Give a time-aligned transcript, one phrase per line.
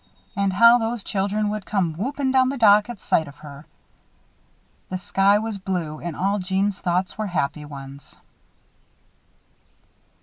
[0.35, 3.67] And how those children would come whooping down the dock at sight of her!
[4.89, 8.15] The sky was blue and all Jeanne's thoughts were happy ones.